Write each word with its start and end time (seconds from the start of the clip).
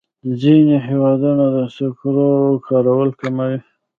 ځینې 0.41 0.75
هېوادونه 0.87 1.45
د 1.55 1.57
سکرو 1.75 2.31
کارول 2.67 3.09
کموي. 3.21 3.57